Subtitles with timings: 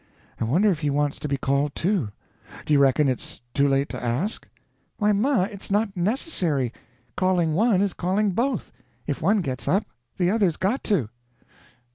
[0.39, 2.09] I wonder if he wants to be called too.
[2.65, 4.47] Do you reckon it's too late to ask?"
[4.97, 6.73] "Why, ma, it's not necessary.
[7.15, 8.71] Calling one is calling both.
[9.05, 9.85] If one gets up,
[10.17, 11.09] the other's got to."